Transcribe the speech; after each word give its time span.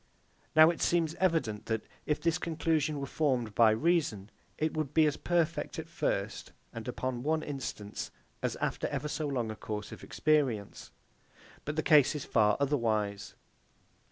Now 0.55 0.71
it 0.71 0.81
seems 0.81 1.13
evident 1.19 1.67
that, 1.67 1.83
if 2.07 2.19
this 2.19 2.39
conclusion 2.39 2.99
were 2.99 3.05
formed 3.05 3.53
by 3.53 3.69
reason, 3.69 4.31
it 4.57 4.75
would 4.75 4.95
be 4.95 5.05
as 5.05 5.15
perfect 5.15 5.77
at 5.77 5.87
first, 5.87 6.53
and 6.73 6.87
upon 6.87 7.21
one 7.21 7.43
instance, 7.43 8.09
as 8.41 8.55
after 8.55 8.87
ever 8.87 9.07
so 9.07 9.27
long 9.27 9.51
a 9.51 9.55
course 9.55 9.91
of 9.91 10.03
experience. 10.03 10.89
But 11.65 11.75
the 11.75 11.83
case 11.83 12.15
is 12.15 12.25
far 12.25 12.57
otherwise. 12.59 13.35